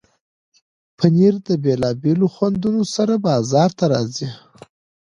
[0.97, 4.29] پنېر د بیلابیلو خوندونو سره بازار ته راځي.